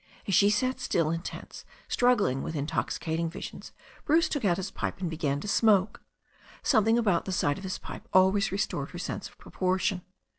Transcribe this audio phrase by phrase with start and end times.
[0.27, 3.71] As she sat still and tense, struggling with intoxicating visions,
[4.03, 6.01] Bruce took out his pipe and began to smoke.
[6.63, 10.01] Some thing about the sight of his pipe always restored her sense of proportion.